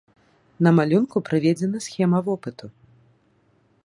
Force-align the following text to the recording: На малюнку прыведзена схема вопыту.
На 0.67 0.71
малюнку 0.77 1.17
прыведзена 1.27 1.77
схема 1.87 2.19
вопыту. 2.31 2.65